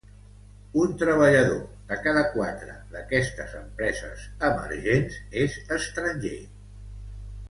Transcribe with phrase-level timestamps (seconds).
[0.83, 1.59] Un treballador
[1.91, 6.37] de cada quatre d’aquestes empreses emergents és estranger.